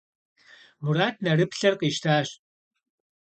Мурат 0.83 1.15
нэрыплъэр 1.23 1.73
къищтащ. 1.79 2.27